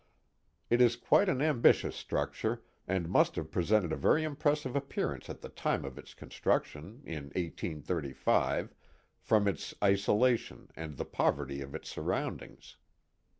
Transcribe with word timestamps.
It 0.71 0.81
is 0.81 0.95
quite 0.95 1.29
an 1.29 1.43
ambitious 1.43 2.03
struc 2.03 2.33
ture, 2.33 2.63
and 2.87 3.07
must 3.07 3.35
have 3.35 3.51
presented 3.51 3.91
a 3.93 3.97
very 3.97 4.23
impressive 4.23 4.75
appearance 4.75 5.29
at 5.29 5.41
the 5.41 5.47
time 5.49 5.85
of 5.85 5.99
its 5.99 6.15
construction, 6.15 7.03
in 7.05 7.29
1S3;, 7.35 8.69
from 9.19 9.47
its 9.47 9.75
isolation 9.83 10.69
and 10.75 10.97
the 10.97 11.05
poverty 11.05 11.61
of 11.61 11.75
its 11.75 11.87
surroundings. 11.87 12.77